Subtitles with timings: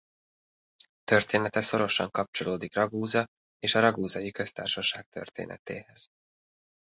[1.03, 3.25] Története szorosan kapcsolódik Raguza
[3.59, 6.07] és a Raguzai Köztársaság történetéhez.